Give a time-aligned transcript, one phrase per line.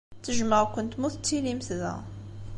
[0.17, 1.93] Ttejjmeɣ-kent mi ur tettilimt da.